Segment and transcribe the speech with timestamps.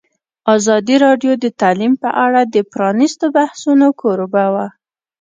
[0.55, 4.67] ازادي راډیو د تعلیم په اړه د پرانیستو بحثونو کوربه وه.